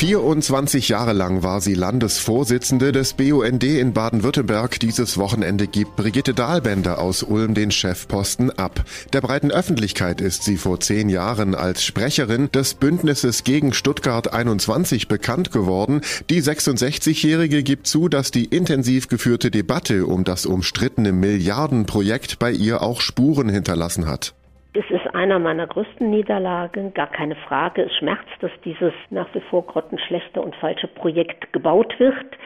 24 0.00 0.88
Jahre 0.88 1.12
lang 1.12 1.42
war 1.42 1.60
sie 1.60 1.74
Landesvorsitzende 1.74 2.90
des 2.90 3.12
BUND 3.12 3.62
in 3.62 3.92
Baden-Württemberg. 3.92 4.80
Dieses 4.80 5.18
Wochenende 5.18 5.66
gibt 5.66 5.94
Brigitte 5.96 6.32
Dahlbender 6.32 7.02
aus 7.02 7.22
Ulm 7.22 7.52
den 7.52 7.70
Chefposten 7.70 8.50
ab. 8.50 8.82
Der 9.12 9.20
breiten 9.20 9.50
Öffentlichkeit 9.50 10.22
ist 10.22 10.42
sie 10.42 10.56
vor 10.56 10.80
zehn 10.80 11.10
Jahren 11.10 11.54
als 11.54 11.84
Sprecherin 11.84 12.50
des 12.50 12.72
Bündnisses 12.72 13.44
gegen 13.44 13.74
Stuttgart 13.74 14.32
21 14.32 15.06
bekannt 15.06 15.52
geworden. 15.52 16.00
Die 16.30 16.40
66-Jährige 16.40 17.62
gibt 17.62 17.86
zu, 17.86 18.08
dass 18.08 18.30
die 18.30 18.46
intensiv 18.46 19.08
geführte 19.08 19.50
Debatte 19.50 20.06
um 20.06 20.24
das 20.24 20.46
umstrittene 20.46 21.12
Milliardenprojekt 21.12 22.38
bei 22.38 22.52
ihr 22.52 22.80
auch 22.80 23.02
Spuren 23.02 23.50
hinterlassen 23.50 24.06
hat. 24.06 24.32
Es 24.72 24.84
ist 24.88 24.99
einer 25.20 25.38
meiner 25.38 25.66
größten 25.66 26.08
Niederlagen, 26.08 26.94
gar 26.94 27.08
keine 27.08 27.36
Frage. 27.36 27.82
Es 27.82 27.94
schmerzt, 27.96 28.30
dass 28.40 28.50
dieses 28.64 28.94
nach 29.10 29.28
wie 29.34 29.42
vor 29.50 29.66
grottenschlechte 29.66 30.40
und 30.40 30.56
falsche 30.56 30.86
Projekt 30.88 31.52
gebaut 31.52 31.94
wird. 31.98 32.38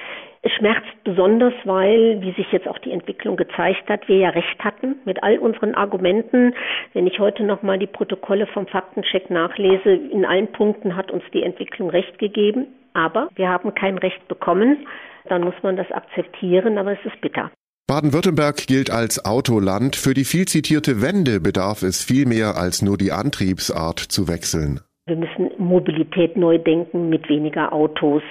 Es 0.42 0.50
schmerzt 0.52 1.04
besonders, 1.04 1.54
weil, 1.62 2.20
wie 2.20 2.32
sich 2.32 2.50
jetzt 2.50 2.66
auch 2.66 2.78
die 2.78 2.90
Entwicklung 2.90 3.36
gezeigt 3.36 3.88
hat, 3.88 4.08
wir 4.08 4.16
ja 4.16 4.30
recht 4.30 4.58
hatten 4.62 4.96
mit 5.04 5.22
all 5.22 5.38
unseren 5.38 5.76
Argumenten. 5.76 6.52
Wenn 6.94 7.06
ich 7.06 7.20
heute 7.20 7.44
nochmal 7.44 7.78
die 7.78 7.86
Protokolle 7.86 8.48
vom 8.48 8.66
Faktencheck 8.66 9.30
nachlese, 9.30 9.90
in 9.90 10.26
allen 10.26 10.48
Punkten 10.48 10.96
hat 10.96 11.12
uns 11.12 11.22
die 11.32 11.44
Entwicklung 11.44 11.90
recht 11.90 12.18
gegeben. 12.18 12.66
Aber 12.92 13.28
wir 13.36 13.48
haben 13.48 13.72
kein 13.74 13.98
Recht 13.98 14.26
bekommen. 14.26 14.86
Dann 15.28 15.44
muss 15.44 15.54
man 15.62 15.76
das 15.76 15.90
akzeptieren, 15.92 16.76
aber 16.76 16.92
es 16.92 17.04
ist 17.04 17.20
bitter. 17.20 17.52
Baden-Württemberg 17.86 18.66
gilt 18.66 18.90
als 18.90 19.26
Autoland. 19.26 19.94
Für 19.94 20.14
die 20.14 20.24
viel 20.24 20.46
zitierte 20.46 21.02
Wende 21.02 21.38
bedarf 21.38 21.82
es 21.82 22.02
viel 22.02 22.24
mehr 22.24 22.56
als 22.56 22.80
nur 22.80 22.96
die 22.96 23.12
Antriebsart 23.12 23.98
zu 23.98 24.26
wechseln. 24.26 24.80
Wir 25.06 25.16
müssen 25.16 25.50
Mobilität 25.58 26.34
neu 26.34 26.56
denken 26.56 27.10
mit 27.10 27.28
weniger 27.28 27.74
Autos, 27.74 28.22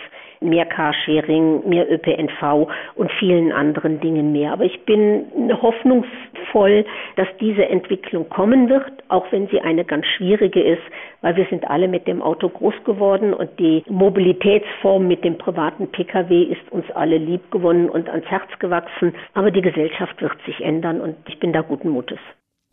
mehr 0.44 0.66
Carsharing, 0.66 1.68
mehr 1.68 1.92
ÖPNV 1.92 2.68
und 2.96 3.12
vielen 3.20 3.52
anderen 3.52 4.00
Dingen 4.00 4.32
mehr. 4.32 4.54
Aber 4.54 4.66
ich 4.66 4.86
bin 4.86 5.26
hoffnungsvoll, 5.62 6.86
dass 7.16 7.28
diese 7.40 7.66
Entwicklung 7.66 8.30
kommen 8.30 8.70
wird, 8.70 8.92
auch 9.08 9.26
wenn 9.32 9.48
sie 9.48 9.60
eine 9.62 9.86
ganz 9.86 10.06
schwierige 10.18 10.62
ist, 10.62 10.82
weil 11.22 11.36
wir 11.36 11.46
sind 11.50 11.70
alle 11.70 11.88
mit 11.88 12.08
dem 12.08 12.22
Auto 12.22 12.50
groß 12.50 12.76
geworden 12.86 13.34
und 13.34 13.50
die 13.60 13.84
Mobilitätsform 13.88 15.08
mit 15.08 15.24
dem 15.24 15.38
privaten 15.38 15.88
Pkw 15.88 16.44
ist 16.44 16.72
uns 16.72 16.86
alle 16.92 17.18
lieb 17.18 17.52
gewonnen 17.52 17.90
und 17.90 18.10
ans 18.10 18.26
Herz 18.26 18.50
gewachsen. 18.60 19.14
Aber 19.34 19.52
die 19.52 19.62
Gesellschaft 19.62 20.22
wird 20.22 20.34
sich 20.46 20.62
ändern 20.62 21.02
und 21.02 21.16
ich 21.28 21.40
bin 21.40 21.54
da 21.54 21.62
guten 21.62 21.90
Mutes. 21.90 22.20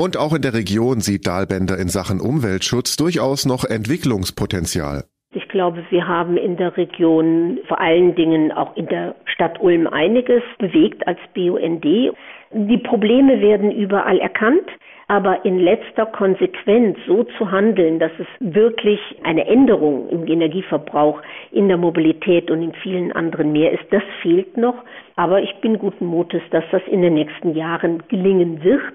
Und 0.00 0.16
auch 0.16 0.32
in 0.32 0.40
der 0.40 0.54
Region 0.54 1.02
sieht 1.02 1.26
Dahlbender 1.26 1.76
in 1.76 1.88
Sachen 1.88 2.22
Umweltschutz 2.22 2.96
durchaus 2.96 3.44
noch 3.44 3.64
Entwicklungspotenzial. 3.64 5.04
Ich 5.32 5.46
glaube, 5.48 5.84
wir 5.90 6.08
haben 6.08 6.36
in 6.36 6.56
der 6.56 6.76
Region, 6.76 7.60
vor 7.68 7.80
allen 7.80 8.16
Dingen 8.16 8.50
auch 8.50 8.76
in 8.76 8.86
der 8.86 9.14
Stadt 9.26 9.60
Ulm, 9.60 9.86
einiges 9.86 10.42
bewegt 10.58 11.06
als 11.06 11.20
BUND. 11.34 11.84
Die 11.84 12.78
Probleme 12.78 13.40
werden 13.40 13.70
überall 13.70 14.18
erkannt. 14.18 14.68
Aber 15.06 15.44
in 15.44 15.58
letzter 15.58 16.06
Konsequenz 16.06 16.96
so 17.06 17.24
zu 17.36 17.50
handeln, 17.50 17.98
dass 17.98 18.12
es 18.18 18.26
wirklich 18.38 19.00
eine 19.24 19.44
Änderung 19.46 20.08
im 20.08 20.26
Energieverbrauch, 20.26 21.20
in 21.50 21.66
der 21.66 21.78
Mobilität 21.78 22.48
und 22.48 22.62
in 22.62 22.72
vielen 22.74 23.10
anderen 23.10 23.50
mehr 23.50 23.72
ist, 23.72 23.84
das 23.90 24.04
fehlt 24.22 24.56
noch. 24.56 24.76
Aber 25.16 25.42
ich 25.42 25.52
bin 25.60 25.80
guten 25.80 26.06
Mutes, 26.06 26.42
dass 26.50 26.64
das 26.70 26.82
in 26.86 27.02
den 27.02 27.14
nächsten 27.14 27.56
Jahren 27.56 28.06
gelingen 28.06 28.62
wird. 28.62 28.94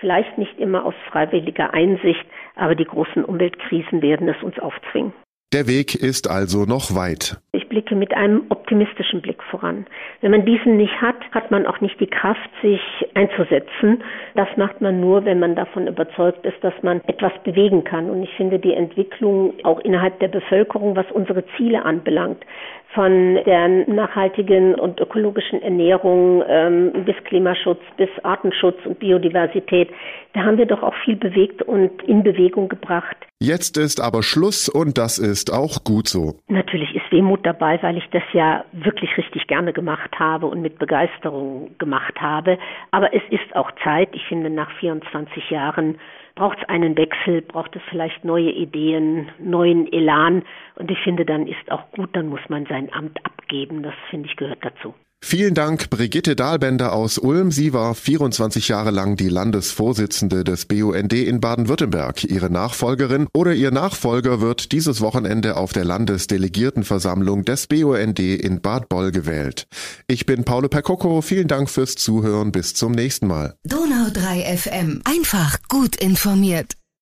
Vielleicht 0.00 0.36
nicht 0.36 0.58
immer 0.58 0.84
aus 0.84 0.94
freiwilliger 1.10 1.72
Einsicht, 1.72 2.26
aber 2.56 2.74
die 2.74 2.84
großen 2.84 3.24
Umweltkrisen 3.24 4.02
werden 4.02 4.28
es 4.28 4.42
uns 4.42 4.58
aufzwingen. 4.58 5.14
Der 5.54 5.68
Weg 5.68 5.94
ist 5.94 6.28
also 6.28 6.64
noch 6.64 6.96
weit. 6.96 7.36
Ich 7.52 7.68
blicke 7.68 7.94
mit 7.94 8.12
einem 8.12 8.42
optimistischen 8.48 9.22
Blick 9.22 9.40
voran. 9.40 9.86
Wenn 10.20 10.32
man 10.32 10.44
diesen 10.44 10.78
nicht 10.78 11.00
hat, 11.00 11.14
hat 11.30 11.52
man 11.52 11.64
auch 11.64 11.80
nicht 11.80 12.00
die 12.00 12.08
Kraft, 12.08 12.50
sich 12.60 12.80
einzusetzen. 13.14 14.02
Das 14.34 14.48
macht 14.56 14.80
man 14.80 14.98
nur, 14.98 15.24
wenn 15.24 15.38
man 15.38 15.54
davon 15.54 15.86
überzeugt 15.86 16.44
ist, 16.44 16.56
dass 16.62 16.74
man 16.82 17.00
etwas 17.06 17.30
bewegen 17.44 17.84
kann. 17.84 18.10
Und 18.10 18.24
ich 18.24 18.34
finde 18.36 18.58
die 18.58 18.74
Entwicklung 18.74 19.54
auch 19.62 19.78
innerhalb 19.78 20.18
der 20.18 20.26
Bevölkerung, 20.26 20.96
was 20.96 21.06
unsere 21.12 21.44
Ziele 21.56 21.84
anbelangt, 21.84 22.44
von 22.92 23.36
der 23.46 23.68
nachhaltigen 23.86 24.74
und 24.74 24.98
ökologischen 24.98 25.62
Ernährung 25.62 26.42
ähm, 26.48 27.04
bis 27.04 27.14
Klimaschutz, 27.26 27.80
bis 27.96 28.10
Artenschutz 28.24 28.78
und 28.86 28.98
Biodiversität. 28.98 29.90
Da 30.32 30.42
haben 30.42 30.58
wir 30.58 30.66
doch 30.66 30.82
auch 30.82 30.94
viel 31.04 31.14
bewegt 31.14 31.62
und 31.62 32.02
in 32.02 32.24
Bewegung 32.24 32.68
gebracht. 32.68 33.16
Jetzt 33.40 33.76
ist 33.76 34.00
aber 34.00 34.22
Schluss 34.22 34.68
und 34.68 34.96
das 34.96 35.18
ist 35.18 35.52
auch 35.52 35.84
gut 35.84 36.08
so. 36.08 36.38
Natürlich 36.48 36.94
ist 36.94 37.10
Wehmut 37.10 37.44
dabei, 37.44 37.82
weil 37.82 37.98
ich 37.98 38.08
das 38.10 38.22
ja 38.32 38.64
wirklich 38.72 39.16
richtig 39.18 39.46
gerne 39.46 39.72
gemacht 39.72 40.18
habe 40.18 40.46
und 40.46 40.62
mit 40.62 40.78
Begeisterung 40.78 41.76
gemacht 41.78 42.20
habe. 42.20 42.58
Aber 42.90 43.12
es 43.14 43.22
ist 43.30 43.54
auch 43.54 43.70
Zeit. 43.82 44.10
Ich 44.12 44.24
finde, 44.26 44.50
nach 44.50 44.70
24 44.78 45.50
Jahren 45.50 45.98
braucht 46.34 46.58
es 46.62 46.68
einen 46.68 46.96
Wechsel, 46.96 47.42
braucht 47.42 47.76
es 47.76 47.82
vielleicht 47.90 48.24
neue 48.24 48.50
Ideen, 48.50 49.28
neuen 49.38 49.92
Elan. 49.92 50.42
Und 50.76 50.90
ich 50.90 50.98
finde, 51.00 51.24
dann 51.24 51.46
ist 51.46 51.70
auch 51.70 51.90
gut, 51.92 52.10
dann 52.14 52.28
muss 52.28 52.48
man 52.48 52.66
sein 52.66 52.92
Amt 52.92 53.18
abgeben. 53.24 53.82
Das 53.82 53.94
finde 54.10 54.28
ich 54.28 54.36
gehört 54.36 54.64
dazu. 54.64 54.94
Vielen 55.26 55.54
Dank, 55.54 55.88
Brigitte 55.88 56.36
Dahlbender 56.36 56.92
aus 56.92 57.16
Ulm. 57.16 57.50
Sie 57.50 57.72
war 57.72 57.94
24 57.94 58.68
Jahre 58.68 58.90
lang 58.90 59.16
die 59.16 59.30
Landesvorsitzende 59.30 60.44
des 60.44 60.66
BUND 60.66 61.14
in 61.14 61.40
Baden-Württemberg. 61.40 62.24
Ihre 62.24 62.50
Nachfolgerin 62.50 63.26
oder 63.32 63.54
ihr 63.54 63.70
Nachfolger 63.70 64.42
wird 64.42 64.70
dieses 64.70 65.00
Wochenende 65.00 65.56
auf 65.56 65.72
der 65.72 65.86
Landesdelegiertenversammlung 65.86 67.42
des 67.46 67.68
BUND 67.68 68.20
in 68.20 68.60
Bad 68.60 68.90
Boll 68.90 69.12
gewählt. 69.12 69.66
Ich 70.08 70.26
bin 70.26 70.44
Paolo 70.44 70.68
Percocco. 70.68 71.22
Vielen 71.22 71.48
Dank 71.48 71.70
fürs 71.70 71.94
Zuhören. 71.94 72.52
Bis 72.52 72.74
zum 72.74 72.92
nächsten 72.92 73.26
Mal. 73.26 73.54
Donau 73.64 74.10
3 74.12 74.56
FM. 74.58 75.00
Einfach 75.04 75.58
gut 75.68 75.96
informiert. 75.96 76.74